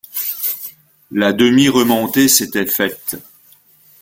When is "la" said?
1.11-1.31